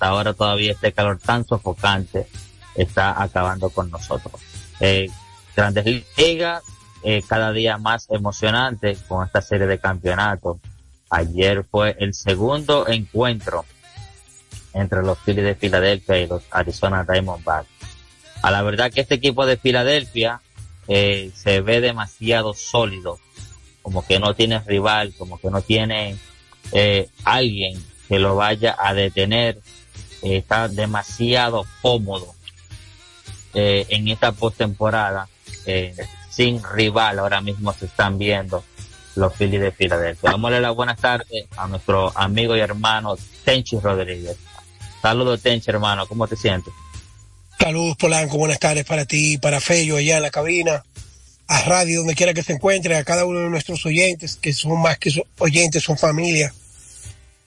[0.00, 2.26] hasta ahora todavía este calor tan sofocante
[2.74, 4.40] está acabando con nosotros.
[4.80, 5.10] Eh,
[5.54, 5.84] grandes
[6.16, 6.62] ligas,
[7.02, 10.56] eh, cada día más emocionante con esta serie de campeonatos.
[11.10, 13.66] Ayer fue el segundo encuentro
[14.72, 17.68] entre los Phillies de Filadelfia y los Arizona Diamondbacks.
[18.40, 20.40] A la verdad que este equipo de Filadelfia
[20.88, 23.18] eh, se ve demasiado sólido,
[23.82, 26.16] como que no tiene rival, como que no tiene
[26.72, 27.78] eh, alguien
[28.08, 29.60] que lo vaya a detener,
[30.22, 32.34] eh, está demasiado cómodo
[33.54, 35.28] eh, en esta postemporada,
[35.66, 35.94] eh,
[36.30, 38.62] sin rival ahora mismo se están viendo
[39.16, 40.30] los Phillies de Filadelfia.
[40.30, 44.36] Vamos a darle las buenas tardes a nuestro amigo y hermano Tenchi Rodríguez.
[45.02, 46.72] Saludos Tenchi hermano, ¿cómo te sientes?
[47.58, 50.84] Saludos Polanco, buenas tardes para ti, para Fello allá en la cabina,
[51.48, 54.80] a Radio, donde quiera que se encuentre, a cada uno de nuestros oyentes, que son
[54.80, 56.54] más que oyentes, son familia,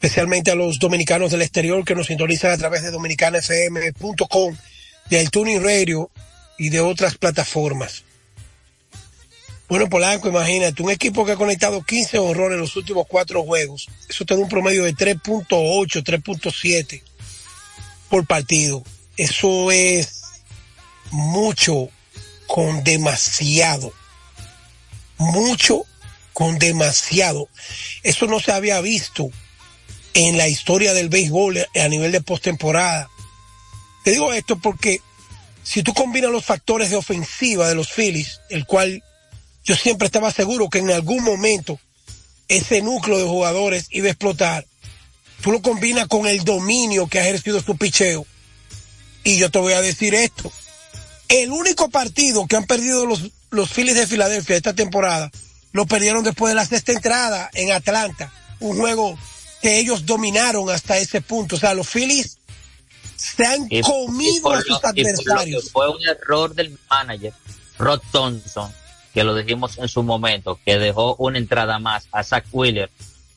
[0.04, 4.58] especialmente a los dominicanos del exterior que nos sintonizan a través de dominicanafm.com,
[5.10, 6.12] del Tuning Radio
[6.58, 8.04] y de otras plataformas.
[9.70, 13.88] Bueno, Polanco, imagínate, un equipo que ha conectado 15 horrores en los últimos cuatro juegos.
[14.10, 17.02] Eso te da un promedio de 3.8, 3.7
[18.10, 18.84] por partido.
[19.16, 20.22] Eso es
[21.12, 21.88] mucho
[22.46, 23.94] con demasiado.
[25.18, 25.86] Mucho
[26.34, 27.48] con demasiado.
[28.04, 29.32] Eso no se había visto
[30.14, 33.10] en la historia del béisbol a nivel de postemporada.
[34.04, 35.02] Te digo esto porque
[35.64, 39.04] si tú combinas los factores de ofensiva de los Phillies, el cual
[39.64, 41.80] yo siempre estaba seguro que en algún momento
[42.50, 44.68] ese núcleo de jugadores iba a explotar,
[45.42, 48.26] tú lo combinas con el dominio que ha ejercido su picheo.
[49.24, 50.52] Y yo te voy a decir esto.
[51.30, 55.32] El único partido que han perdido los, los Phillies de Filadelfia esta temporada,
[55.72, 58.32] lo perdieron después de la sexta entrada en Atlanta.
[58.60, 59.18] Un juego
[59.64, 61.56] que ellos dominaron hasta ese punto.
[61.56, 62.38] O sea, los Phillies
[63.16, 65.72] se han Y- y comido por a sus lo- y por lo que adversarios.
[65.72, 67.34] Fue un error del manager,
[67.80, 68.72] Rod Thompson,
[69.14, 72.90] que lo dijimos en su momento, que dejó una entrada más a Zach Wheeler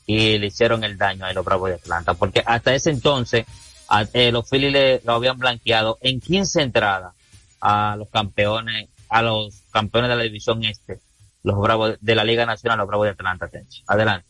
[0.05, 3.45] y le hicieron el daño a los Bravos de Atlanta, porque hasta ese entonces
[3.87, 7.13] a- eh, los Phillies le- lo habían blanqueado en 15 entradas
[7.61, 10.99] a los campeones, a los campeones de la división este,
[11.43, 13.49] los Bravos de la Liga Nacional, los Bravos de Atlanta.
[13.87, 14.27] Adelante.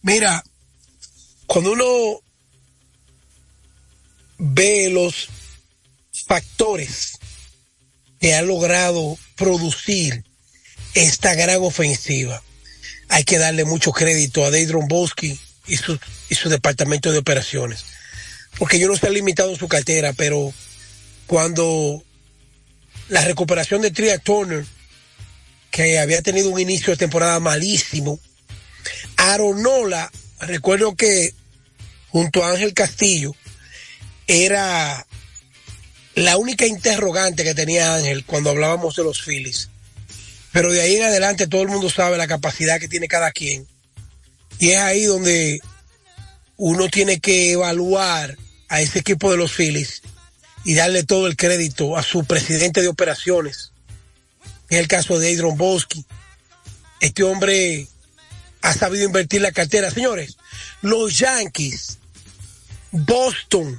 [0.00, 0.42] Mira,
[1.46, 2.20] cuando uno
[4.38, 5.28] ve los
[6.26, 7.18] factores
[8.20, 10.24] que ha logrado producir
[10.94, 12.42] esta gran ofensiva,
[13.08, 17.84] hay que darle mucho crédito a Dave Bosky y su, y su departamento de operaciones.
[18.58, 20.52] Porque yo no estoy limitado en su cartera, pero
[21.26, 22.02] cuando
[23.08, 24.64] la recuperación de Tria Turner,
[25.70, 28.20] que había tenido un inicio de temporada malísimo,
[29.16, 31.34] Aronola, recuerdo que
[32.08, 33.34] junto a Ángel Castillo
[34.26, 35.06] era
[36.14, 39.68] la única interrogante que tenía Ángel cuando hablábamos de los Phillies.
[40.52, 43.66] Pero de ahí en adelante todo el mundo sabe la capacidad que tiene cada quien.
[44.58, 45.60] Y es ahí donde
[46.56, 50.02] uno tiene que evaluar a ese equipo de los Phillies
[50.64, 53.72] y darle todo el crédito a su presidente de operaciones.
[54.70, 56.04] En el caso de Adrian Bosky.
[57.00, 57.88] Este hombre
[58.64, 59.90] ha sabido invertir la cartera.
[59.90, 60.38] Señores,
[60.80, 61.98] los Yankees,
[62.90, 63.78] Boston,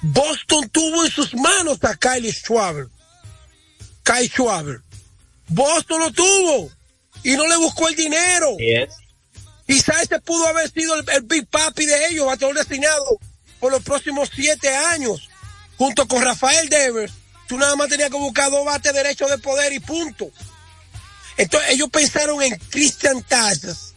[0.00, 2.88] Boston tuvo en sus manos a Kyle Schwaber.
[4.02, 4.80] Kyle Schwaber.
[5.48, 6.70] Boston lo tuvo
[7.22, 8.56] y no le buscó el dinero.
[9.66, 13.18] Quizás ese pudo haber sido el, el Big Papi de ellos, bateador destinado
[13.60, 15.28] por los próximos siete años,
[15.76, 17.12] junto con Rafael Devers.
[17.48, 20.30] Tú nada más tenías que buscar dos bates derechos de poder y punto.
[21.36, 23.94] Entonces ellos pensaron en Christian Casas,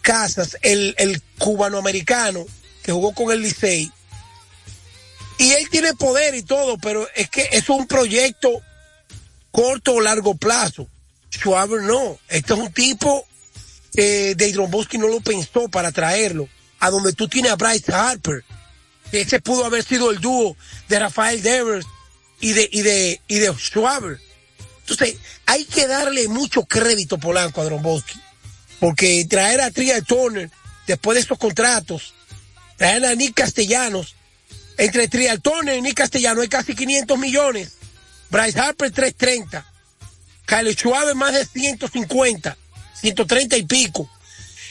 [0.00, 2.44] Casas, el, el cubano-americano
[2.82, 3.90] que jugó con el Licey.
[5.38, 8.50] Y él tiene poder y todo, pero es que es un proyecto
[9.50, 10.88] corto o largo plazo.
[11.30, 12.18] Schwaber no.
[12.28, 13.26] Este es un tipo
[13.92, 16.48] que de Bosky no lo pensó para traerlo.
[16.80, 18.44] A donde tú tienes a Bryce Harper.
[19.12, 20.56] Ese pudo haber sido el dúo
[20.88, 21.86] de Rafael Devers
[22.40, 24.18] y de, y de, y de Schwaber.
[24.92, 28.20] Entonces, hay que darle mucho crédito Polanco a Dromboski.
[28.78, 30.50] Porque traer a Tria Turner
[30.86, 32.14] después de estos contratos,
[32.76, 34.16] traer a Nick Castellanos,
[34.76, 37.72] entre Trial Turner y Nick Castellanos hay casi 500 millones.
[38.30, 39.66] Bryce Harper 330.
[40.46, 42.56] Kyle Schwaber más de 150,
[43.00, 44.10] 130 y pico.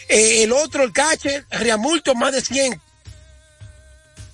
[0.09, 2.81] Eh, el otro, el catcher, Riamulto más de 100.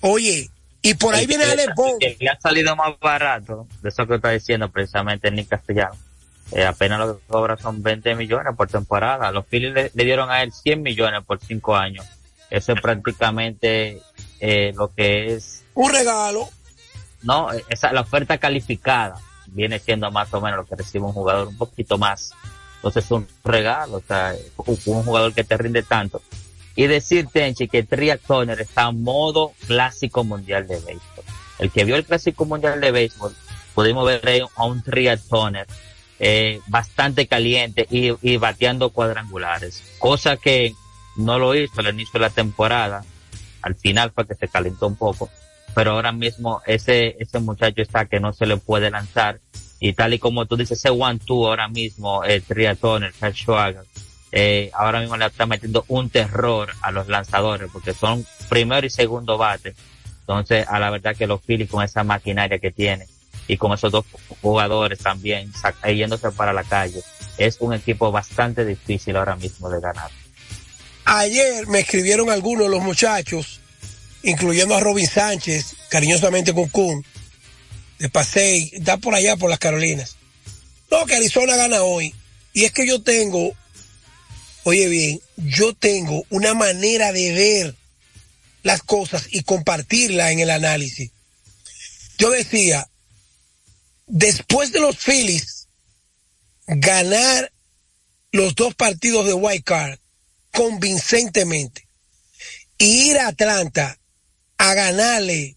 [0.00, 0.50] Oye,
[0.88, 1.74] y por ahí viene Alex
[2.18, 5.96] le ha salido más barato, de eso que está diciendo precisamente Nick Castellano.
[6.52, 9.30] Eh, apenas lo que cobra son 20 millones por temporada.
[9.30, 12.06] Los Phillies le, le dieron a él 100 millones por 5 años.
[12.48, 14.00] Eso es prácticamente
[14.40, 15.62] eh, lo que es...
[15.74, 16.48] Un regalo.
[17.22, 19.16] No, esa, la oferta calificada
[19.48, 22.30] viene siendo más o menos lo que recibe un jugador un poquito más.
[22.76, 26.22] Entonces es un regalo, o sea, un jugador que te rinde tanto.
[26.78, 31.24] Y decir, Tenchi, que Tria Turner está en modo clásico mundial de béisbol.
[31.58, 33.34] El que vio el clásico mundial de béisbol,
[33.74, 35.66] pudimos ver a un Tria Turner
[36.20, 40.72] eh, bastante caliente y, y bateando cuadrangulares, cosa que
[41.16, 43.04] no lo hizo al inicio de la temporada,
[43.60, 45.28] al final fue que se calentó un poco,
[45.74, 49.40] pero ahora mismo ese, ese muchacho está que no se le puede lanzar
[49.80, 53.82] y tal y como tú dices, ese one-two ahora mismo, el triatón, el Schwager,
[54.32, 58.90] eh, ahora mismo le está metiendo un terror a los lanzadores porque son primero y
[58.90, 59.74] segundo bate.
[60.20, 63.08] Entonces, a la verdad que los Phillies con esa maquinaria que tienen
[63.46, 64.04] y con esos dos
[64.42, 65.50] jugadores también
[65.86, 67.02] yéndose para la calle,
[67.38, 70.10] es un equipo bastante difícil ahora mismo de ganar.
[71.06, 73.60] Ayer me escribieron algunos de los muchachos,
[74.22, 77.04] incluyendo a Robin Sánchez, cariñosamente con Kun,
[77.98, 80.16] de Pasey, está por allá por las Carolinas.
[80.90, 82.14] No, que Arizona gana hoy.
[82.52, 83.52] Y es que yo tengo,
[84.68, 87.74] oye bien, yo tengo una manera de ver
[88.62, 91.10] las cosas y compartirla en el análisis.
[92.18, 92.86] Yo decía,
[94.06, 95.68] después de los Phillies
[96.66, 97.50] ganar
[98.30, 99.98] los dos partidos de White Card
[100.52, 101.88] convincentemente
[102.76, 103.98] y ir a Atlanta
[104.58, 105.56] a ganarle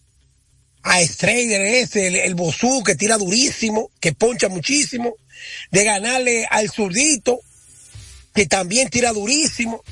[0.84, 2.36] a Strader ese, el, el
[2.82, 5.16] que tira durísimo, que poncha muchísimo,
[5.70, 7.42] de ganarle al zurdito
[8.34, 9.82] que también tira durísimo.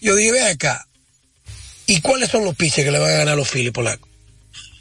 [0.00, 0.86] Yo dije, ve acá,
[1.86, 4.08] ¿y cuáles son los piches que le van a ganar a los Phillies polacos?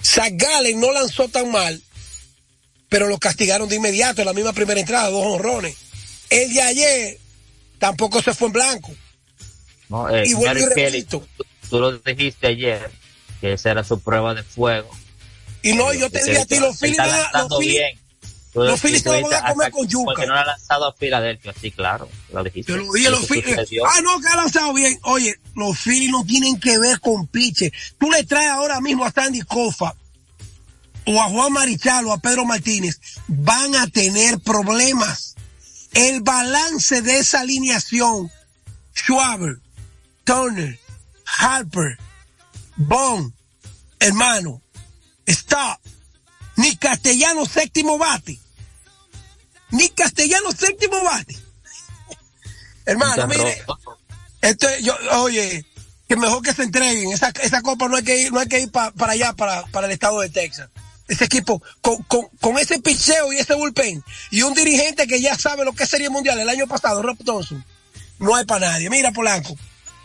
[0.03, 1.81] Zach Gallen no lanzó tan mal,
[2.89, 5.75] pero lo castigaron de inmediato en la misma primera entrada, dos honrones.
[6.29, 7.19] El de ayer
[7.79, 8.93] tampoco se fue en blanco.
[9.89, 10.35] No, eh, y
[10.73, 11.25] Kelly, tú,
[11.71, 12.89] lo dijiste ayer,
[13.41, 14.89] que esa era su prueba de fuego.
[15.61, 16.97] Y no, yo te dije a ti, los Phillies
[17.33, 17.97] los bien.
[18.55, 20.05] Los Phillies se van a comer con yuca.
[20.05, 22.09] Porque no ha lanzado a Filadelfia, sí, claro.
[22.31, 22.71] Lo dijiste.
[22.71, 23.57] Te lo dije, los Phillies.
[23.85, 24.97] Ah, no, que ha lanzado bien.
[25.03, 27.73] Oye, los Phillies no tienen que ver con piche.
[27.99, 29.93] Tú le traes ahora mismo a Sandy Kofa
[31.05, 32.99] o a Juan Marichal o a Pedro Martínez.
[33.27, 35.35] Van a tener problemas.
[35.93, 38.31] El balance de esa alineación,
[38.93, 39.59] Schwaber,
[40.23, 40.79] Turner,
[41.25, 41.97] Harper,
[42.77, 43.33] Bond,
[43.99, 44.61] hermano,
[45.25, 45.79] stop.
[46.57, 48.39] Ni castellano séptimo bate
[49.75, 51.37] ni castellano séptimo bate.
[52.85, 53.63] Hermano, mire,
[54.41, 55.65] esto, yo, oye,
[56.07, 57.11] que mejor que se entreguen.
[57.11, 59.87] Esa, esa copa no hay que ir, no hay que ir para allá, para, para
[59.87, 60.69] el estado de Texas.
[61.07, 65.37] Ese equipo, con, con, con, ese picheo y ese bullpen, y un dirigente que ya
[65.37, 67.63] sabe lo que sería mundial el año pasado, Rob Thompson,
[68.17, 68.89] no hay para nadie.
[68.89, 69.55] Mira, Polanco,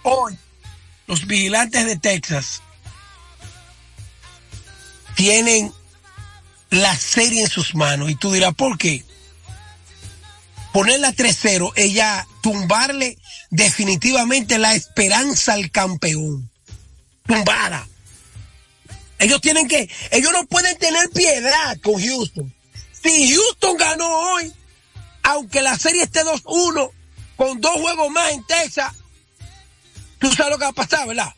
[0.03, 0.37] hoy,
[1.07, 2.61] los vigilantes de Texas
[5.15, 5.73] tienen
[6.71, 8.11] la serie en sus manos.
[8.11, 9.05] Y tú dirás, ¿por qué?
[10.73, 13.19] Ponerla 3-0 ella tumbarle
[13.51, 16.51] definitivamente la esperanza al campeón.
[17.27, 17.87] Tumbada.
[19.19, 22.53] Ellos tienen que, ellos no pueden tener piedad con Houston.
[23.03, 24.53] Si Houston ganó hoy,
[25.23, 26.91] aunque la serie esté 2-1,
[27.37, 28.95] con dos juegos más en Texas,
[30.19, 31.35] tú sabes lo que va a pasar, ¿verdad?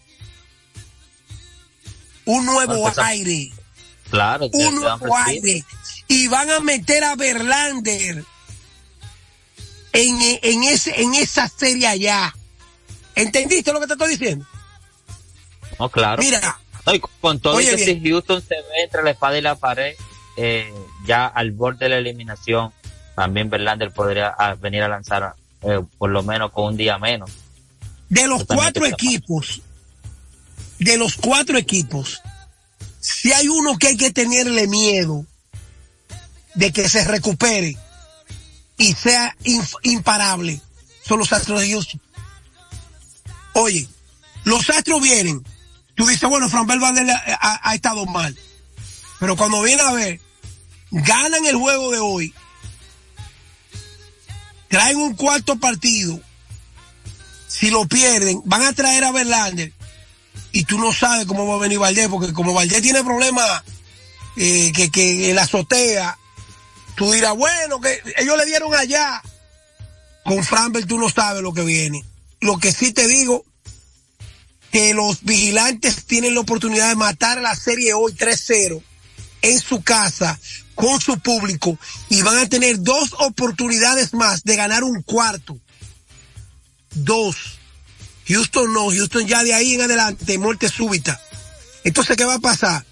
[2.24, 3.50] Un nuevo aire.
[4.10, 5.64] Claro, un nuevo aire.
[6.06, 8.24] Y van a meter a Verlander
[9.92, 12.34] en, en, ese, en esa serie allá.
[13.14, 14.46] ¿Entendiste lo que te estoy diciendo?
[15.78, 16.22] No, claro.
[16.22, 16.58] Mira.
[17.20, 19.94] con todo que si Houston se ve entre la espada y la pared,
[20.36, 20.72] eh,
[21.06, 22.72] ya al borde de la eliminación,
[23.14, 27.30] también Verlander podría ah, venir a lanzar eh, por lo menos con un día menos.
[28.08, 29.62] De los cuatro equipos,
[30.78, 32.20] de los cuatro equipos,
[33.00, 35.24] si hay uno que hay que tenerle miedo
[36.54, 37.76] de que se recupere,
[38.82, 39.36] y sea
[39.84, 40.60] imparable
[41.06, 42.00] son los astros de Houston.
[43.54, 43.88] Oye,
[44.44, 45.44] los astros vienen.
[45.94, 48.36] Tú dices, bueno, Fran Belvander ha, ha, estado mal.
[49.20, 50.20] Pero cuando viene a ver,
[50.90, 52.34] ganan el juego de hoy.
[54.68, 56.18] Traen un cuarto partido.
[57.46, 59.72] Si lo pierden, van a traer a Verlander.
[60.50, 63.62] Y tú no sabes cómo va a venir Valdés, porque como Valdés tiene problemas
[64.36, 66.18] eh, que, que la azotea
[66.94, 69.22] Tú dirás, bueno, que ellos le dieron allá.
[70.24, 72.04] Con Framber tú no sabes lo que viene.
[72.40, 73.44] Lo que sí te digo,
[74.70, 78.82] que los vigilantes tienen la oportunidad de matar la serie hoy 3-0
[79.42, 80.38] en su casa
[80.74, 85.58] con su público y van a tener dos oportunidades más de ganar un cuarto.
[86.94, 87.36] Dos.
[88.28, 91.20] Houston no, Houston ya de ahí en adelante, muerte súbita.
[91.84, 92.84] Entonces, ¿qué va a pasar?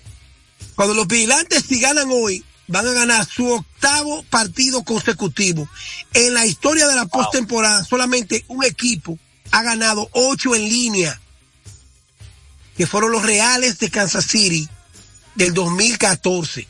[0.74, 5.68] Cuando los vigilantes si ganan hoy, van a ganar su octavo partido consecutivo.
[6.14, 9.18] En la historia de la postemporada, solamente un equipo
[9.50, 11.20] ha ganado ocho en línea,
[12.76, 14.68] que fueron los Reales de Kansas City
[15.34, 16.68] del 2014.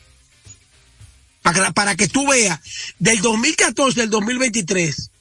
[1.43, 2.59] Para, para que tú veas,
[2.99, 5.11] del 2014 al 2023,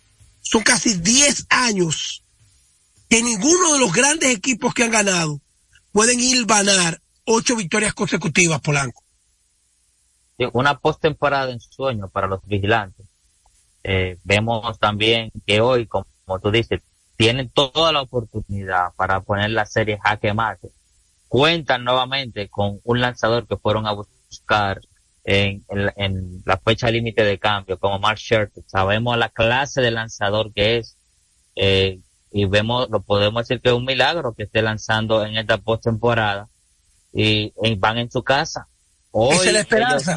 [0.41, 2.23] son casi 10 años
[3.09, 5.41] que ninguno de los grandes equipos que han ganado
[5.93, 9.03] pueden ir a ganar ocho victorias consecutivas, Polanco.
[10.53, 13.07] Una postemporada en sueño para los vigilantes.
[13.83, 16.07] Eh, vemos también que hoy, como,
[16.43, 16.81] tú dices,
[17.17, 20.71] tienen toda la oportunidad para poner la serie jaque mate.
[21.29, 24.81] Cuentan nuevamente con un lanzador que fueron a buscar
[25.25, 25.65] en,
[26.45, 28.65] la fecha límite de cambio, como Mark Scherzer.
[28.67, 30.97] Sabemos la clase de lanzador que es,
[31.57, 32.01] eh,
[32.33, 36.49] y vemos, lo podemos decir que es un milagro que esté lanzando en esta postemporada
[37.13, 38.69] y, van en su casa.
[39.13, 40.17] Hoy la esperanza.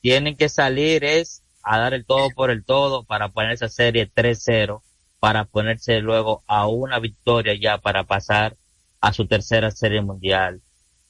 [0.00, 4.10] Tienen, que salir es a dar el todo por el todo para poner esa serie
[4.12, 4.82] 3-0,
[5.20, 8.56] para ponerse luego a una victoria ya para pasar
[9.00, 10.60] a su tercera serie mundial.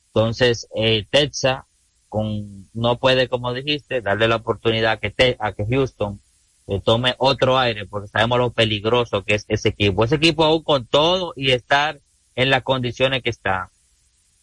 [0.08, 1.64] Entonces, eh, Texas
[2.10, 6.20] con, no puede, como dijiste, darle la oportunidad a que, te, a que Houston
[6.66, 10.04] eh, tome otro aire, porque sabemos lo peligroso que es ese equipo.
[10.04, 11.98] Ese equipo aún con todo y estar
[12.34, 13.70] en las condiciones que está,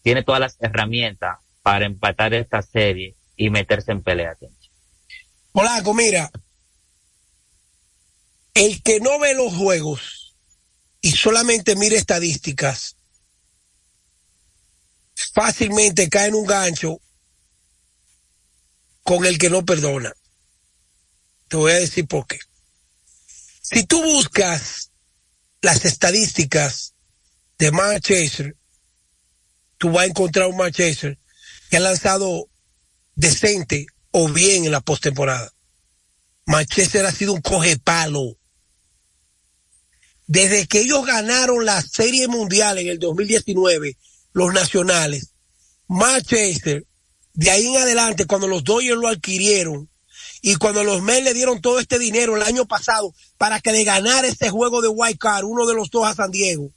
[0.02, 4.36] tiene todas las herramientas para empatar esta serie y meterse en pelea.
[5.52, 6.30] Polaco, mira,
[8.54, 10.34] el que no ve los juegos
[11.00, 12.96] y solamente mire estadísticas,
[15.32, 17.00] fácilmente cae en un gancho
[19.02, 20.12] con el que no perdona.
[21.48, 22.38] Te voy a decir por qué.
[23.62, 24.90] Si tú buscas
[25.62, 26.94] las estadísticas
[27.58, 28.56] de Mark Chaser,
[29.78, 31.19] tú vas a encontrar un Mark Chaser
[31.70, 32.48] que ha lanzado
[33.14, 35.52] decente o bien en la postemporada.
[36.46, 38.36] Manchester ha sido un coge palo.
[40.26, 43.96] Desde que ellos ganaron la Serie Mundial en el 2019,
[44.32, 45.32] los nacionales,
[45.88, 46.84] Manchester
[47.34, 49.88] de ahí en adelante, cuando los Dodgers lo adquirieron
[50.42, 53.84] y cuando los Mets le dieron todo este dinero el año pasado para que le
[53.84, 56.72] ganara este juego de White Card, uno de los dos a San Diego,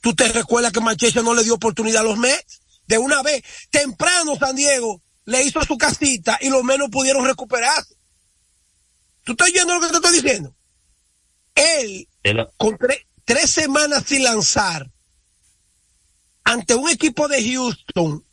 [0.00, 2.60] ¿tú te recuerdas que Manchester no le dio oportunidad a los Mets?
[2.86, 7.24] De una vez, temprano San Diego le hizo su casita y los Mets no pudieron
[7.24, 7.96] recuperarse.
[9.24, 10.54] ¿Tú estás oyendo lo que te estoy diciendo?
[11.54, 12.08] Él,
[12.56, 12.76] con
[13.24, 14.90] tres semanas sin lanzar,
[16.44, 18.24] ante un equipo de Houston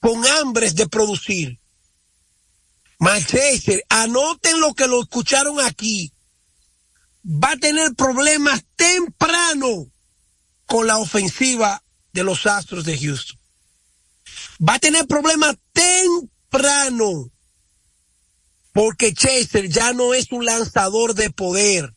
[0.00, 1.58] con hambres de producir.
[2.98, 6.12] Manchester, anoten lo que lo escucharon aquí.
[7.24, 9.90] Va a tener problemas temprano
[10.64, 11.82] con la ofensiva
[12.12, 13.35] de los Astros de Houston.
[14.60, 17.30] Va a tener problemas temprano
[18.72, 21.94] porque Chester ya no es un lanzador de poder.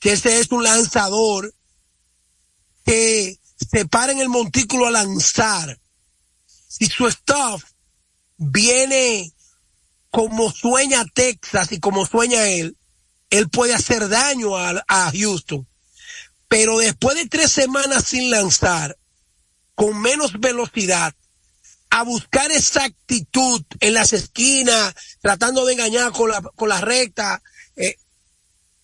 [0.00, 1.54] Chester es un lanzador
[2.84, 3.38] que
[3.70, 5.80] se para en el montículo a lanzar
[6.80, 7.62] si su staff
[8.36, 9.32] viene
[10.10, 12.76] como sueña Texas y como sueña él,
[13.28, 15.66] él puede hacer daño a, a Houston.
[16.48, 18.96] Pero después de tres semanas sin lanzar,
[19.74, 21.14] con menos velocidad,
[21.90, 27.42] a buscar exactitud en las esquinas, tratando de engañar con la, con recta,
[27.76, 27.96] eh,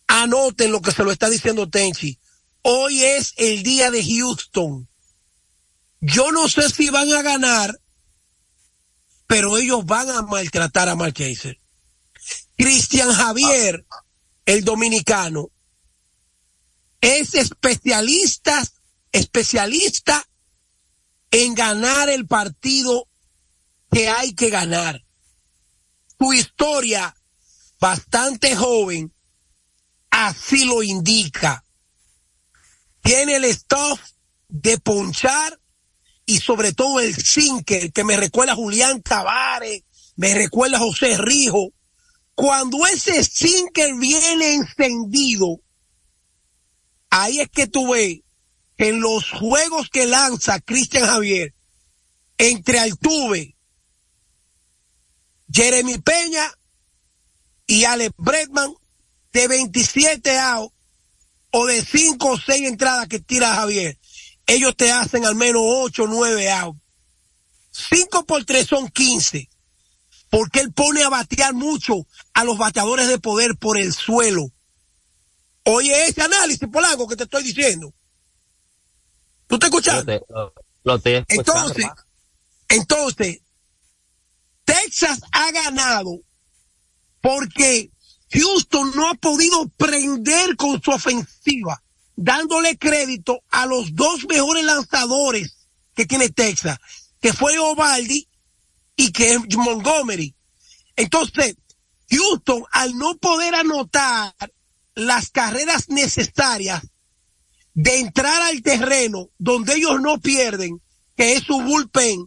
[0.08, 2.18] anoten lo que se lo está diciendo Tenchi.
[2.62, 4.88] Hoy es el día de Houston.
[6.00, 7.80] Yo no sé si van a ganar,
[9.28, 11.14] pero ellos van a maltratar a Mark
[12.56, 13.86] Cristian Javier,
[14.46, 15.50] el dominicano,
[17.00, 18.66] es especialista,
[19.12, 20.25] especialista
[21.30, 23.08] en ganar el partido
[23.90, 25.04] que hay que ganar.
[26.18, 27.14] Su historia,
[27.78, 29.12] bastante joven,
[30.10, 31.64] así lo indica.
[33.02, 34.00] Tiene el stuff
[34.48, 35.60] de ponchar
[36.24, 39.84] y sobre todo el sinker que me recuerda a Julián Tavares,
[40.16, 41.72] me recuerda a José Rijo.
[42.34, 45.60] Cuando ese sinker viene encendido,
[47.10, 48.20] ahí es que tú ves
[48.78, 51.54] en los juegos que lanza Cristian Javier
[52.38, 53.56] entre Altuve,
[55.50, 56.52] Jeremy Peña
[57.66, 58.74] y Alex Bretman
[59.32, 60.74] de 27 outs
[61.50, 63.98] o de 5 o 6 entradas que tira Javier
[64.46, 66.80] ellos te hacen al menos 8 o 9 outs.
[67.72, 69.50] 5 por 3 son 15.
[70.30, 74.50] Porque él pone a batear mucho a los bateadores de poder por el suelo.
[75.64, 77.92] Oye ese análisis, algo que te estoy diciendo.
[79.46, 79.58] ¿Tú?
[80.84, 81.86] Lo, estoy escuchando entonces,
[82.68, 83.40] entonces,
[84.64, 86.20] Texas ha ganado
[87.20, 87.90] porque
[88.30, 91.82] Houston no ha podido prender con su ofensiva,
[92.16, 95.56] dándole crédito a los dos mejores lanzadores
[95.94, 96.78] que tiene Texas,
[97.20, 98.28] que fue Ovaldi
[98.96, 100.34] y que es Montgomery.
[100.96, 101.56] Entonces,
[102.10, 104.34] Houston, al no poder anotar
[104.94, 106.82] las carreras necesarias
[107.76, 110.80] de entrar al terreno donde ellos no pierden,
[111.14, 112.26] que es su bullpen,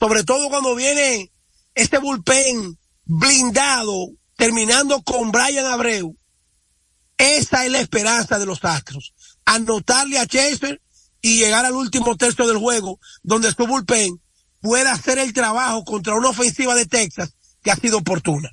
[0.00, 1.30] sobre todo cuando viene
[1.76, 6.16] este bullpen blindado, terminando con Brian Abreu,
[7.16, 9.14] esa es la esperanza de los Astros.
[9.44, 10.82] Anotarle a Chaser
[11.20, 14.20] y llegar al último tercio del juego, donde su bullpen
[14.60, 18.50] pueda hacer el trabajo contra una ofensiva de Texas que ha sido oportuna.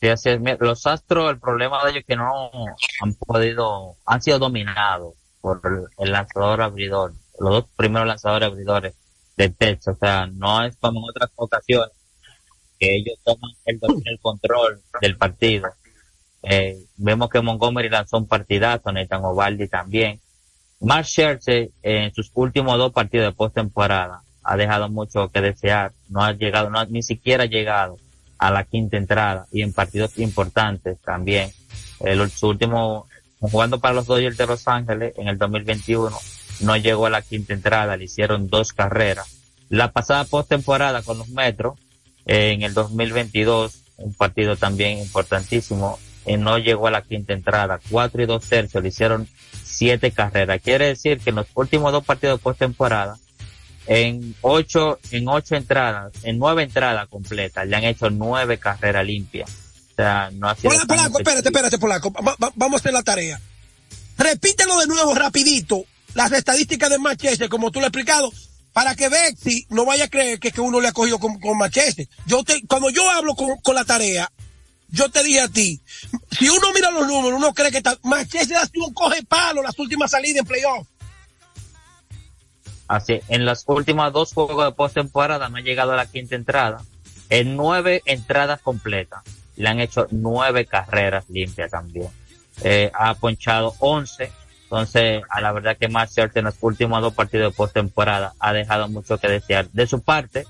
[0.00, 0.40] Sí, así es.
[0.60, 2.50] Los Astros, el problema de ellos es que no
[3.00, 5.60] han podido, han sido dominados por
[5.98, 8.94] el lanzador abridor, los dos primeros lanzadores abridores
[9.36, 9.96] de Texas.
[9.96, 11.92] O sea, no es como en otras ocasiones
[12.78, 15.68] que ellos toman el, el control del partido.
[16.42, 20.20] Eh, vemos que Montgomery lanzó un partidazo, Nathan Ovaldi también.
[20.80, 25.92] Mark Scherzer en sus últimos dos partidos de postemporada ha dejado mucho que desear.
[26.08, 27.96] No ha llegado, no ha, ni siquiera llegado
[28.44, 31.50] a la quinta entrada y en partidos importantes también.
[32.00, 33.08] El, su último,
[33.40, 36.14] jugando para los Dodgers de Los Ángeles en el 2021,
[36.60, 39.26] no llegó a la quinta entrada, le hicieron dos carreras.
[39.70, 41.78] La pasada postemporada con los Metros,
[42.26, 48.22] en el 2022, un partido también importantísimo, eh, no llegó a la quinta entrada, cuatro
[48.22, 49.26] y dos tercios, le hicieron
[49.62, 50.60] siete carreras.
[50.62, 53.16] Quiere decir que en los últimos dos partidos postemporada,
[53.86, 59.50] en ocho, en ocho entradas, en nueve entradas completas, le han hecho nueve carreras limpias.
[59.92, 60.72] O sea, no ha sido.
[60.86, 62.12] Polaco, espérate, espérate, Polaco.
[62.56, 63.40] vamos a hacer la tarea.
[64.16, 68.32] Repítelo de nuevo rapidito, las estadísticas de Machete, como tú lo has explicado,
[68.72, 71.58] para que Bexy no vaya a creer que, que uno le ha cogido con, con
[71.58, 72.08] Machete.
[72.26, 74.30] Yo te, cuando yo hablo con, con la tarea,
[74.88, 75.80] yo te dije a ti,
[76.38, 79.62] si uno mira los números, uno cree que está, Machete ha sido un coge palo
[79.62, 80.86] las últimas salidas en playoff.
[82.86, 86.82] Así, en las últimas dos juegos de postemporada no ha llegado a la quinta entrada.
[87.30, 89.22] En nueve entradas completas.
[89.56, 92.08] Le han hecho nueve carreras limpias también.
[92.62, 94.30] Eh, ha ponchado once.
[94.64, 98.88] Entonces, a la verdad que Max en los últimos dos partidos de postemporada ha dejado
[98.88, 99.68] mucho que desear.
[99.70, 100.46] De su parte,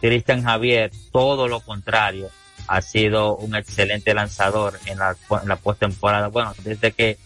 [0.00, 2.30] Cristian Javier, todo lo contrario,
[2.66, 6.28] ha sido un excelente lanzador en la, en la postemporada.
[6.28, 7.18] Bueno, desde que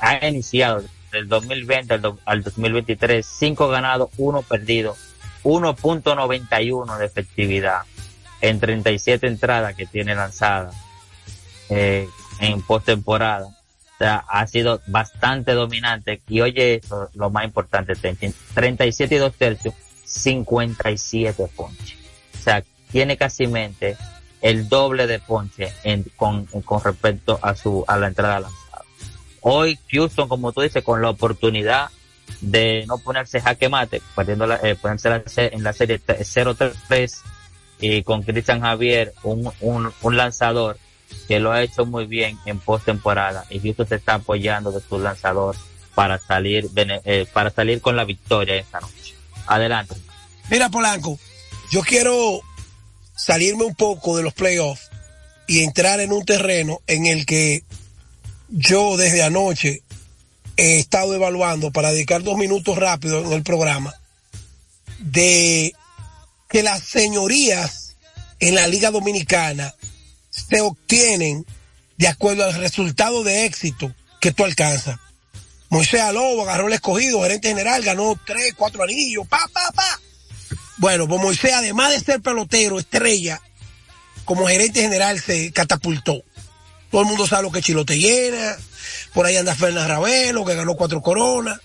[0.00, 4.96] ha iniciado del 2020 al, 2023, 5 ganados, 1 perdido,
[5.44, 7.82] 1.91 de efectividad
[8.40, 10.74] en 37 entradas que tiene lanzadas
[11.68, 12.08] eh,
[12.40, 13.46] en postemporada.
[13.46, 16.22] O sea, ha sido bastante dominante.
[16.28, 21.98] Y oye, eso, lo más importante, 37 y 2 tercios, 57 ponches.
[22.34, 23.96] O sea, tiene casi mente
[24.40, 25.72] el doble de ponche
[26.16, 28.61] con, con respecto a su, a la entrada lanzada.
[29.42, 31.90] Hoy Houston, como tú dices, con la oportunidad
[32.40, 37.20] de no ponerse jaque mate, perdiendo la, eh, ponerse en la serie 0-3
[37.80, 40.78] y con Cristian Javier, un, un, un, lanzador
[41.26, 44.98] que lo ha hecho muy bien en postemporada y Houston se está apoyando de su
[44.98, 45.56] lanzador
[45.94, 49.14] para salir eh, para salir con la victoria esta noche.
[49.46, 49.96] Adelante.
[50.50, 51.18] Mira Polanco,
[51.70, 52.40] yo quiero
[53.16, 54.90] salirme un poco de los playoffs
[55.46, 57.64] y entrar en un terreno en el que
[58.52, 59.82] yo desde anoche
[60.56, 63.94] he estado evaluando para dedicar dos minutos rápidos en el programa
[64.98, 65.72] de
[66.48, 67.96] que las señorías
[68.38, 69.74] en la Liga Dominicana
[70.30, 71.46] se obtienen
[71.96, 74.98] de acuerdo al resultado de éxito que tú alcanzas.
[75.70, 80.00] Moisés Alobo agarró el escogido, gerente general, ganó tres, cuatro anillos, pa, pa, pa.
[80.76, 83.40] Bueno, pues Moisés, además de ser pelotero, estrella,
[84.26, 86.22] como gerente general se catapultó.
[86.92, 88.56] Todo el mundo sabe lo que Chilote llena.
[89.14, 91.58] Por ahí anda Fernández Ravelo, que ganó cuatro coronas.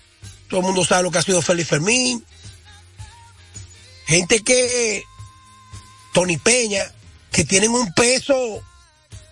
[0.49, 2.25] Todo el mundo sabe lo que ha sido Félix Fermín.
[4.05, 5.03] Gente que,
[6.13, 6.81] Tony Peña,
[7.29, 8.63] que tienen un peso,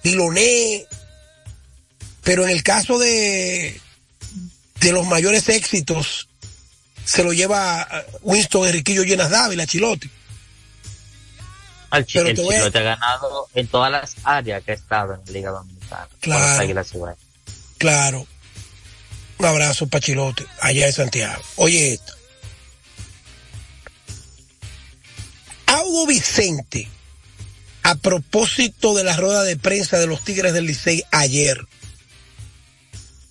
[0.03, 0.85] Diloné.
[2.23, 3.79] Pero en el caso de,
[4.81, 6.27] de los mayores éxitos,
[7.05, 7.87] se lo lleva
[8.21, 10.09] Winston Enriquillo Llenas Dávila, Chilote
[11.97, 15.74] el Chilote ha ganado en todas las áreas que ha estado en la Liga Dominicana.
[16.19, 16.55] Claro.
[17.77, 18.27] Claro.
[19.37, 21.41] Un abrazo para Chilote, allá de Santiago.
[21.55, 22.13] Oye esto.
[25.67, 26.87] Audo Vicente,
[27.83, 31.65] a propósito de la rueda de prensa de los Tigres del Licey ayer.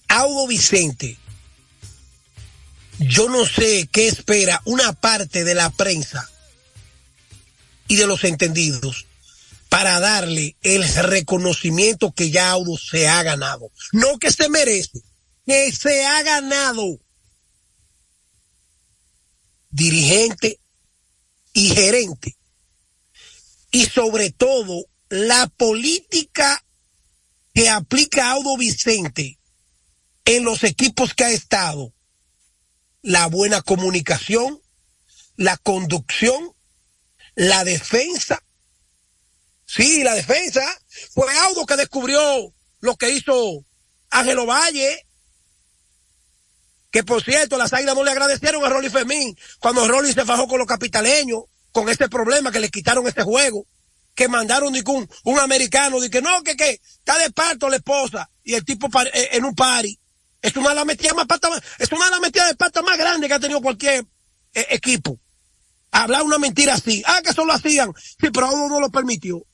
[0.08, 1.18] Audo Vicente
[2.98, 6.30] yo no sé qué espera una parte de la prensa
[7.88, 9.06] y de los entendidos
[9.74, 13.72] para darle el reconocimiento que ya Audo se ha ganado.
[13.90, 15.02] No que se merece,
[15.44, 17.00] que se ha ganado.
[19.70, 20.60] Dirigente
[21.54, 22.36] y gerente.
[23.72, 26.64] Y sobre todo, la política
[27.52, 29.40] que aplica Audo Vicente
[30.24, 31.92] en los equipos que ha estado.
[33.02, 34.62] La buena comunicación,
[35.34, 36.54] la conducción,
[37.34, 38.40] la defensa
[39.74, 40.62] Sí, la defensa.
[41.12, 42.20] Fue Audo que descubrió
[42.80, 43.64] lo que hizo
[44.10, 45.04] Ángelo Valle.
[46.92, 50.46] Que por cierto, las águilas no le agradecieron a Rolly Fermín cuando Rolly se fajó
[50.46, 53.66] con los capitaleños, con este problema que le quitaron este juego.
[54.14, 58.30] Que mandaron un, un americano, de que no, que, que está de parto la esposa
[58.44, 59.98] y el tipo eh, en un party.
[60.40, 61.48] Es una de las más pata,
[61.80, 64.06] es una de las de pata más grandes que ha tenido cualquier
[64.52, 65.18] eh, equipo.
[65.90, 67.02] Hablar una mentira así.
[67.06, 67.92] Ah, que eso lo hacían.
[67.96, 69.44] Sí, pero Audo no lo permitió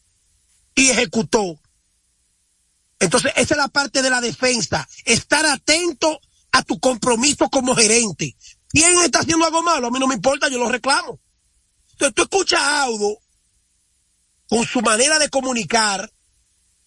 [0.75, 1.61] y ejecutó.
[2.99, 4.89] Entonces, esa es la parte de la defensa.
[5.05, 6.21] Estar atento
[6.53, 8.37] a tu compromiso como gerente.
[8.69, 9.89] ¿Quién está haciendo algo malo?
[9.89, 11.19] A mí no me importa, yo lo reclamo.
[11.93, 13.19] Entonces, tú escuchas a Audo
[14.49, 16.13] con su manera de comunicar,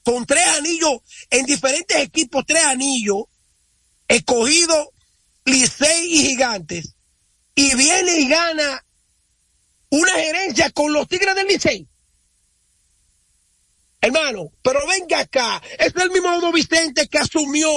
[0.03, 3.23] con tres anillos en diferentes equipos, tres anillos,
[4.07, 4.91] escogido
[5.45, 6.95] Licey y Gigantes,
[7.55, 8.85] y viene y gana
[9.89, 11.87] una gerencia con los Tigres del Licey.
[14.03, 15.63] Hermano, pero venga acá.
[15.79, 17.69] Es el mismo Audo Vicente que asumió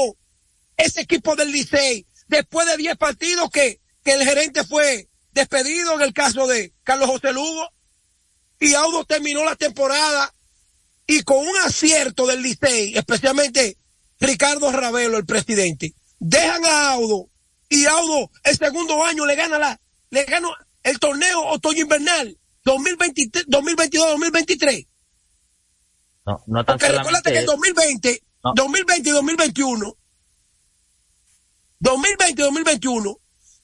[0.77, 6.03] ese equipo del Licey después de 10 partidos que, que el gerente fue despedido en
[6.03, 7.71] el caso de Carlos José Lugo.
[8.59, 10.35] Y Audo terminó la temporada
[11.07, 13.79] y con un acierto del Licey, especialmente
[14.19, 17.31] Ricardo Ravelo, el presidente, dejan a Audo
[17.69, 20.49] y Audo el segundo año le gana la, le gana
[20.83, 24.89] el torneo otoño invernal 2022-2023.
[26.27, 28.23] No, no tan Porque recuérdate que en 2020,
[28.55, 29.97] 2020 y 2021,
[31.79, 33.19] 2020 y 2021,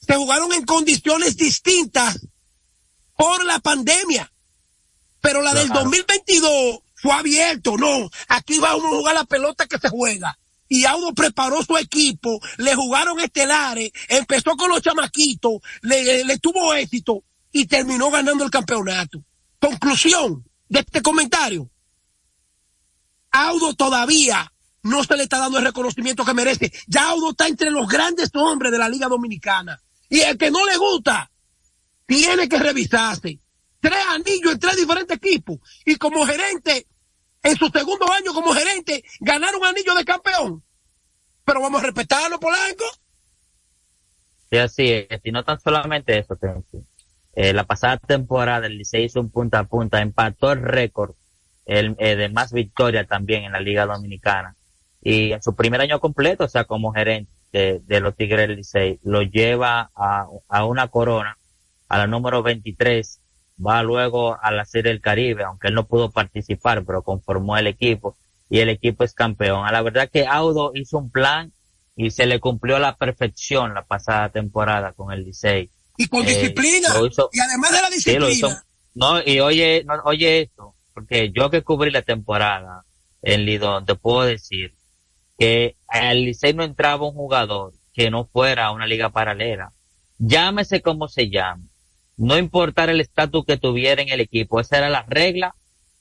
[0.06, 2.20] se jugaron en condiciones distintas
[3.16, 4.32] por la pandemia.
[5.20, 8.10] Pero la del 2022 fue abierto, no.
[8.28, 10.38] Aquí vamos a jugar la pelota que se juega.
[10.68, 16.74] Y Audo preparó su equipo, le jugaron estelares, empezó con los chamaquitos, le, le tuvo
[16.74, 19.22] éxito y terminó ganando el campeonato.
[19.60, 21.68] Conclusión de este comentario.
[23.32, 26.72] Audo todavía no se le está dando el reconocimiento que merece.
[26.86, 29.80] Ya Audo está entre los grandes hombres de la Liga Dominicana.
[30.08, 31.30] Y el que no le gusta,
[32.06, 33.38] tiene que revisarse.
[33.80, 35.58] Tres anillos en tres diferentes equipos.
[35.86, 36.86] Y como gerente,
[37.42, 40.62] en su segundo año como gerente, ganar un anillo de campeón.
[41.44, 42.84] Pero vamos a respetarlo, Polanco.
[44.50, 45.20] Sí, así es.
[45.24, 46.38] Y no tan solamente eso,
[47.34, 51.14] eh, la pasada temporada el Licey hizo un punta a punta, empató el récord
[51.66, 54.56] el, eh, de más victorias también en la Liga Dominicana.
[55.02, 59.00] Y en su primer año completo, o sea, como gerente de, los Tigres del Licey,
[59.02, 61.36] lo lleva a, a una corona,
[61.88, 63.20] a la número 23,
[63.64, 67.66] va luego a la Serie del Caribe, aunque él no pudo participar, pero conformó el
[67.66, 68.16] equipo
[68.48, 69.66] y el equipo es campeón.
[69.66, 71.52] A la verdad que Audo hizo un plan
[71.96, 75.70] y se le cumplió a la perfección la pasada temporada con el Licey.
[75.96, 76.88] Y con eh, disciplina.
[77.32, 78.64] y además de la disciplina.
[78.94, 82.84] no, y oye, no, oye esto, porque yo que cubrí la temporada
[83.22, 84.74] en Lidón, te puedo decir
[85.38, 89.72] que al Licey no entraba un jugador que no fuera una liga paralela.
[90.18, 91.64] Llámese como se llame.
[92.16, 95.54] No importar el estatus que tuviera en el equipo, esa era la regla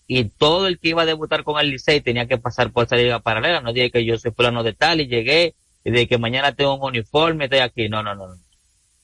[0.08, 2.97] y todo el que iba a debutar con el Licey tenía que pasar por esa
[2.97, 3.62] liga paralela.
[3.62, 6.75] No dije que yo soy plano de tal y llegué y de que mañana tengo
[6.75, 7.89] un uniforme, estoy aquí.
[7.89, 8.25] No, no, no.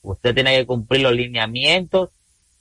[0.02, 2.10] Usted tiene que cumplir los lineamientos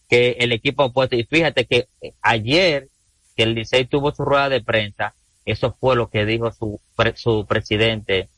[0.09, 1.15] que el equipo ha puesto.
[1.15, 1.87] Y fíjate que
[2.21, 2.89] ayer
[3.37, 5.13] que el Licey tuvo su rueda de prensa,
[5.45, 6.81] eso fue lo que dijo su,
[7.15, 8.29] su presidente,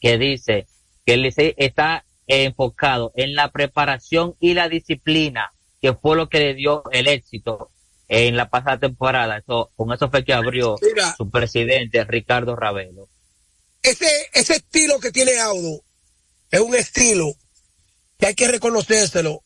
[0.00, 0.66] que dice
[1.06, 6.40] que el Licey está enfocado en la preparación y la disciplina, que fue lo que
[6.40, 7.70] le dio el éxito
[8.08, 9.38] en la pasada temporada.
[9.38, 10.76] Eso, con eso fue que abrió
[11.16, 13.08] su presidente, Ricardo Ravelo.
[13.82, 15.82] Ese, ese estilo que tiene Audo
[16.50, 17.32] es un estilo
[18.18, 19.42] que hay que reconocérselo,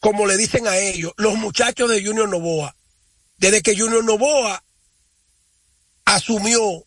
[0.00, 2.75] como le dicen a ellos, los muchachos de Junior Novoa
[3.38, 4.62] desde que Junior Novoa
[6.04, 6.84] asumió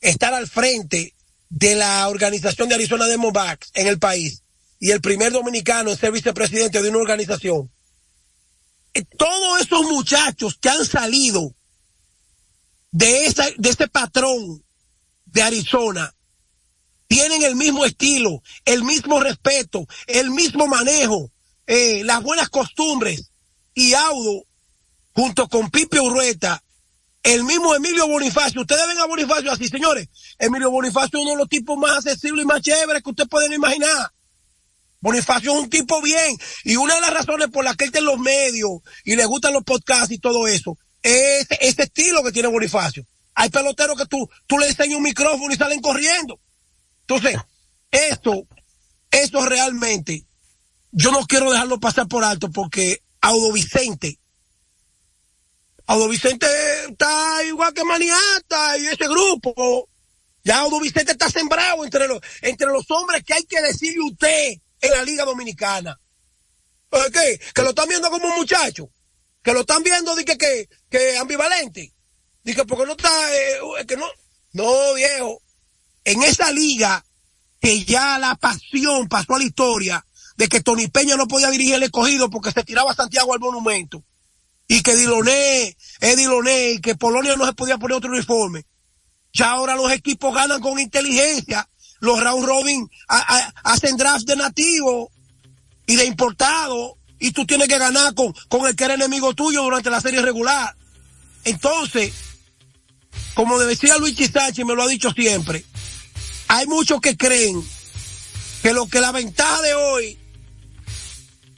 [0.00, 1.14] estar al frente
[1.48, 4.42] de la organización de Arizona Demovax en el país
[4.78, 7.70] y el primer dominicano en ser vicepresidente de una organización.
[8.94, 11.54] Eh, todos esos muchachos que han salido
[12.92, 14.64] de de ese patrón
[15.26, 16.14] de Arizona
[17.10, 21.32] tienen el mismo estilo, el mismo respeto, el mismo manejo,
[21.66, 23.32] eh, las buenas costumbres.
[23.74, 24.44] Y Audo,
[25.20, 26.62] junto con Pipe Urrueta,
[27.22, 30.08] el mismo Emilio Bonifacio, ustedes ven a Bonifacio así, señores.
[30.38, 33.52] Emilio Bonifacio es uno de los tipos más accesibles y más chéveres que ustedes pueden
[33.52, 34.10] imaginar.
[34.98, 36.38] Bonifacio es un tipo bien.
[36.64, 39.26] Y una de las razones por las que él está en los medios y le
[39.26, 43.04] gustan los podcasts y todo eso, es ese estilo que tiene Bonifacio.
[43.34, 46.40] Hay peloteros que tú, tú le enseñas un micrófono y salen corriendo.
[47.02, 47.36] Entonces,
[47.90, 48.46] esto,
[49.10, 50.24] esto realmente,
[50.92, 54.19] yo no quiero dejarlo pasar por alto porque Audo Vicente,
[55.90, 56.46] Audo Vicente
[56.88, 59.88] está igual que Maniata y ese grupo.
[60.44, 64.52] Ya Audo Vicente está sembrado entre los, entre los hombres que hay que decirle usted
[64.82, 66.00] en la Liga Dominicana.
[67.12, 67.40] ¿Qué?
[67.52, 68.88] Que lo están viendo como un muchacho.
[69.42, 71.92] Que lo están viendo de que, que, ambivalente.
[72.44, 74.06] Dice, porque no está, eh, que no,
[74.52, 75.42] no, viejo.
[76.04, 77.04] En esa liga,
[77.60, 81.74] que ya la pasión pasó a la historia de que Tony Peña no podía dirigir
[81.74, 84.04] el escogido porque se tiraba Santiago al monumento.
[84.70, 88.64] Y que Diloné, es Diloné, y que Polonia no se podía poner otro uniforme.
[89.32, 91.68] Ya ahora los equipos ganan con inteligencia.
[91.98, 95.10] Los round robin hacen draft de nativo
[95.86, 96.98] y de importado.
[97.18, 98.32] Y tú tienes que ganar con,
[98.64, 100.72] el que era enemigo tuyo durante la serie regular.
[101.42, 102.12] Entonces,
[103.34, 105.64] como decía Luis Chisachi, me lo ha dicho siempre,
[106.46, 107.60] hay muchos que creen
[108.62, 110.18] que lo que la ventaja de hoy,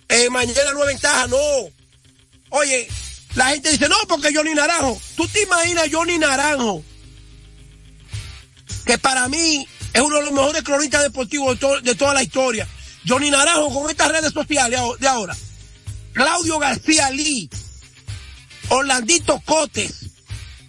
[0.09, 1.82] eh, mañana no es ventaja, no.
[2.53, 2.89] Oye,
[3.35, 5.01] la gente dice, no, porque Johnny Naranjo.
[5.17, 6.83] ¿Tú te imaginas Johnny Naranjo?
[8.85, 12.69] Que para mí es uno de los mejores cronistas deportivos de, toda la historia.
[13.07, 15.37] Johnny Naranjo con estas redes sociales de ahora.
[16.13, 17.49] Claudio García Lee.
[18.69, 20.13] Orlandito Cotes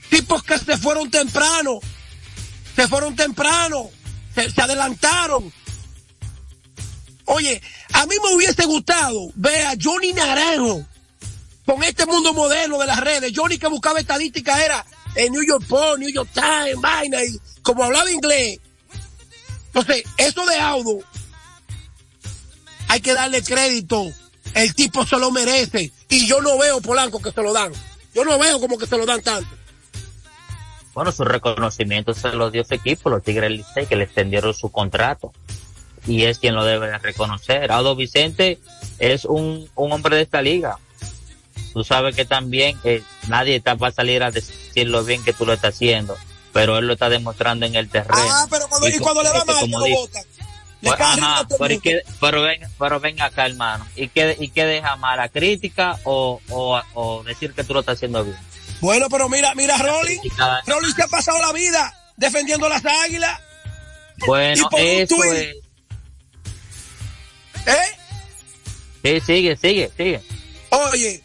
[0.09, 1.79] tipos que se fueron temprano,
[2.75, 3.89] se fueron temprano,
[4.35, 5.51] se, adelantaron.
[7.25, 7.61] Oye,
[7.93, 10.85] a mí me hubiese gustado ver a Johnny Naranjo
[11.65, 13.33] con este mundo moderno de las redes.
[13.35, 17.83] Johnny que buscaba estadística era en New York Post, New York Times, vaina, y como
[17.83, 18.59] hablaba inglés.
[19.67, 20.99] Entonces, eso de Audo,
[22.87, 24.11] hay que darle crédito.
[24.53, 25.91] El tipo se lo merece.
[26.09, 27.71] Y yo no veo, Polanco, que se lo dan.
[28.13, 29.63] Yo no veo como que se lo dan tanto
[30.93, 34.71] bueno, su reconocimiento se lo dio ese equipo, los Tigres Licey, que le extendieron su
[34.71, 35.33] contrato.
[36.05, 37.71] Y es quien lo debe reconocer.
[37.71, 38.59] Audo Vicente
[38.99, 40.77] es un, un hombre de esta liga.
[41.73, 45.45] Tú sabes que también eh, nadie está para salir a decir lo bien que tú
[45.45, 46.15] lo estás haciendo,
[46.51, 48.15] pero él lo está demostrando en el terreno.
[48.15, 50.23] Ah, pero cuando, y, cuando le va mal, lo botan.
[50.81, 51.79] Pues, ajá, pero,
[52.19, 53.87] pero, ven, pero ven acá, hermano.
[53.95, 57.95] ¿Y qué, y qué deja mala crítica o, o, o decir que tú lo estás
[57.95, 58.37] haciendo bien?
[58.81, 60.19] Bueno, pero mira, mira, Rolling.
[60.67, 63.39] Rolling se ha pasado la vida defendiendo las águilas.
[64.27, 65.55] Bueno, eso es.
[67.65, 67.97] ¿Eh?
[69.03, 70.21] Sí, sigue, sigue, sigue.
[70.69, 71.23] Oye,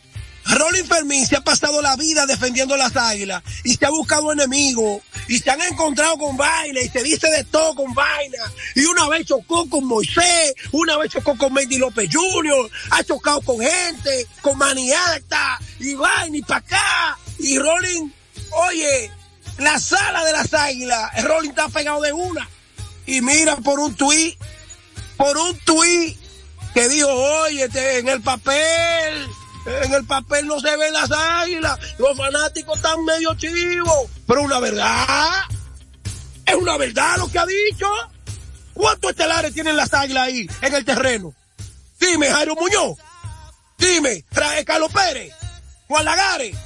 [0.59, 5.03] Rolling Fermín se ha pasado la vida defendiendo las águilas y se ha buscado enemigos
[5.29, 8.39] y se han encontrado con baile y se dice de todo con vaina.
[8.75, 13.41] Y una vez chocó con Moisés, una vez chocó con Mendy López Jr., ha chocado
[13.43, 17.19] con gente, con Maniata y vaina y para acá.
[17.39, 18.11] Y Rolling,
[18.51, 19.11] oye,
[19.59, 22.49] la sala de las águilas, Rolling está pegado de una.
[23.07, 24.39] Y mira por un tuit,
[25.17, 26.19] por un tuit
[26.75, 27.69] que dijo, oye,
[27.99, 29.29] en el papel
[29.83, 31.79] en el papel no se ven las águilas.
[31.99, 34.11] Los fanáticos están medio chivos.
[34.27, 35.45] Pero una verdad.
[36.47, 37.87] Es una verdad lo que ha dicho.
[38.75, 41.35] ¿Cuántos estelares tienen las águilas ahí en el terreno?
[42.01, 42.97] Dime, Jairo Muñoz.
[43.77, 45.33] Dime, trae Carlos Pérez.
[45.89, 46.57] Juan Lagares.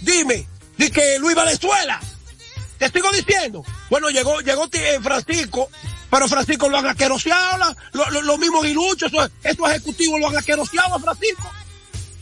[0.00, 2.00] Dime, di que Luis Valenzuela.
[2.78, 3.62] Te sigo diciendo.
[3.90, 5.68] Bueno, llegó, llegó eh, Francisco,
[6.08, 9.06] pero Francisco lo han aqueroseado, lo, lo, mismo Guilucho,
[9.42, 11.50] estos ejecutivos lo han aqueroseado a Francisco.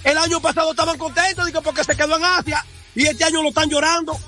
[0.05, 3.69] El año pasado estaban contentos porque se quedó en Asia y este año lo están
[3.69, 4.19] llorando.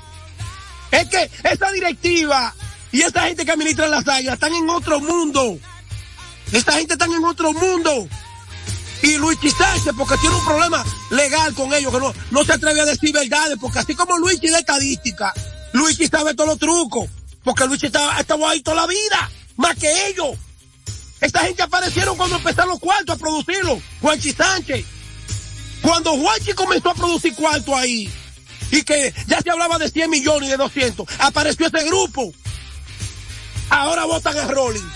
[0.91, 2.55] Es que esa directiva
[2.93, 5.59] y esta gente que administra las águilas están en otro mundo.
[6.53, 8.09] Esta gente está en otro mundo.
[9.03, 12.81] Y Luis Sánchez, porque tiene un problema legal con ellos, que no, no se atreve
[12.81, 15.33] a decir verdades, porque así como Luis de estadística,
[15.73, 17.09] Luis sabe todos los trucos,
[17.43, 20.37] porque Luis estaba, estaba ahí toda la vida, más que ellos.
[21.21, 24.85] Esta gente aparecieron cuando empezaron los cuartos a producirlo, Juanchi Sánchez.
[25.83, 28.11] Cuando Juanchi comenzó a producir cuarto ahí,
[28.71, 32.33] y que ya se hablaba de 100 millones y de 200, apareció ese grupo.
[33.71, 34.89] Ahora votan a Rolling.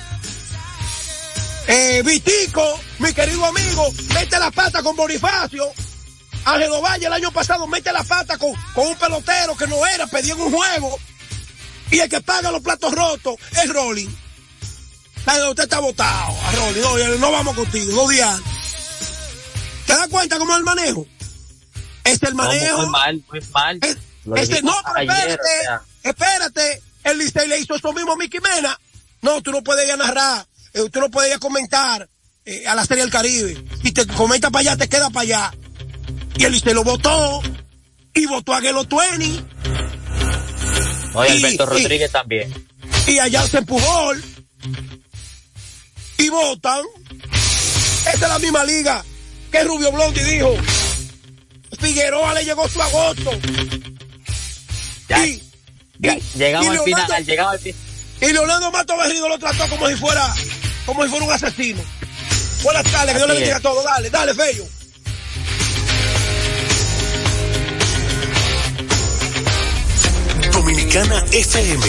[1.66, 5.72] Eh, Vitico, mi querido amigo, mete la pata con Bonifacio.
[6.44, 10.06] Ángelo Valle el año pasado mete la pata con, con un pelotero que no era,
[10.06, 10.98] pedían un juego.
[11.90, 14.08] Y el que paga los platos rotos es Rolling.
[15.50, 16.34] usted está votado,
[16.82, 18.40] no, no vamos contigo, dos días.
[19.86, 21.06] ¿Te das cuenta cómo es el manejo?
[22.04, 22.82] Es el manejo.
[22.82, 23.80] muy mal, muy mal.
[24.36, 25.50] este, no, pero espérate,
[26.02, 26.82] espérate.
[27.04, 28.78] El Licey le hizo eso mismo a Mickey Mena.
[29.22, 32.08] No, tú no puedes ir a narrar, eh, tú no puedes ir a comentar
[32.44, 33.62] eh, a la Serie del Caribe.
[33.82, 35.54] Si te comenta para allá, te queda para allá.
[36.36, 37.42] Y el Licey lo votó
[38.14, 39.44] y votó a Gelo Tueni.
[41.14, 42.52] Oye, Alberto Rodríguez también.
[43.06, 44.12] Y allá se empujó.
[46.18, 46.82] Y votan.
[48.12, 49.04] Esta es la misma liga
[49.54, 50.56] que Rubio Blondi dijo.
[51.78, 53.30] Figueroa le llegó su agosto.
[55.10, 55.40] y,
[56.36, 57.80] llegamos al final, llegamos al final.
[58.20, 60.34] Y Leonardo Mato Berrido lo trató como si fuera,
[60.86, 61.80] como si fuera un asesino.
[62.64, 63.84] Buenas tardes, que Dios le bendiga a todos.
[63.84, 64.66] Dale, dale, Fello.
[70.52, 71.86] Dominicana FM,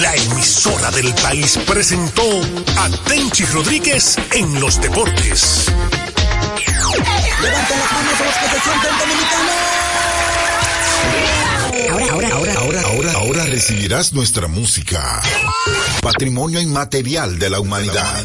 [0.00, 2.40] la emisora del país, presentó
[2.76, 5.70] a Tenchi Rodríguez en los deportes.
[7.44, 9.54] Levanta las manos a los que se sienten dominicanos.
[11.90, 15.20] Ahora, ahora, ahora, ahora, ahora, ahora recibirás nuestra música.
[16.00, 18.24] Patrimonio inmaterial de la humanidad.